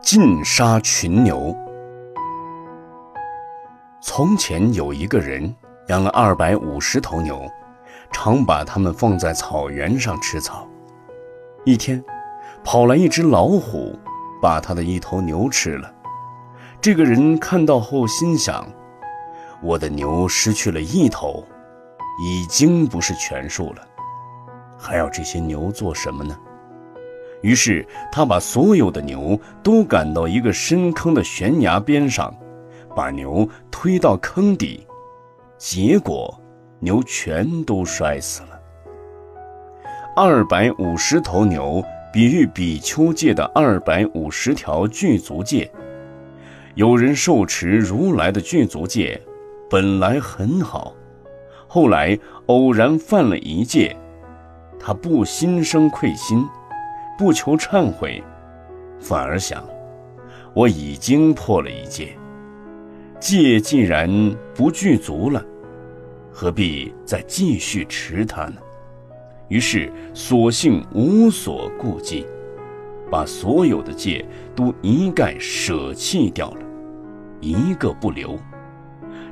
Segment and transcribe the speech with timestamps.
[0.00, 1.54] 尽杀群牛。
[4.00, 5.54] 从前有一个人
[5.88, 7.42] 养了二百五十头牛，
[8.10, 10.66] 常把它们放在草原上吃草。
[11.64, 12.02] 一天，
[12.64, 13.98] 跑来一只老虎，
[14.40, 15.92] 把他的一头牛吃了。
[16.80, 18.66] 这个人看到后心想：
[19.60, 21.44] 我的牛失去了一头，
[22.22, 23.82] 已经不是全数了，
[24.78, 26.38] 还要这些牛做什么呢？
[27.40, 32.34] 于是他把所有的牛都赶到一个深坑的悬崖边上，
[32.96, 34.86] 把牛推到坑底，
[35.56, 36.36] 结果
[36.80, 38.60] 牛全都摔死了。
[40.16, 41.80] 二百五十头牛
[42.12, 45.70] 比喻比丘戒的二百五十条具足戒。
[46.74, 49.20] 有人受持如来的具足戒，
[49.70, 50.92] 本来很好，
[51.68, 53.96] 后来偶然犯了一戒，
[54.78, 56.44] 他不心生愧心。
[57.18, 58.22] 不求忏悔，
[59.00, 59.64] 反而想：
[60.54, 62.16] 我已经破了一戒，
[63.18, 64.08] 戒既然
[64.54, 65.44] 不具足了，
[66.30, 68.60] 何必再继续持它呢？
[69.48, 72.24] 于是索性无所顾忌，
[73.10, 76.60] 把所有的戒都一概舍弃掉了，
[77.40, 78.38] 一个不留。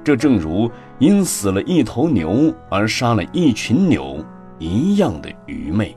[0.03, 4.19] 这正如因死了一头牛而杀了一群牛
[4.59, 5.97] 一样的愚昧。